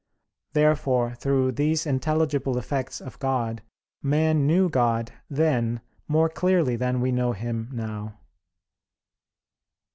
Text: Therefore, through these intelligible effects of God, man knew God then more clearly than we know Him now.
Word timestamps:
Therefore, 0.53 1.13
through 1.13 1.51
these 1.51 1.85
intelligible 1.85 2.57
effects 2.57 3.01
of 3.01 3.19
God, 3.19 3.61
man 4.01 4.47
knew 4.47 4.67
God 4.67 5.11
then 5.29 5.79
more 6.07 6.27
clearly 6.27 6.75
than 6.75 7.01
we 7.01 7.11
know 7.11 7.33
Him 7.33 7.69
now. 7.71 8.17